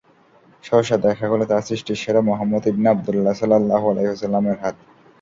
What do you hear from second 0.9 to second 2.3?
দেখা গেল তা সৃষ্টির সেরা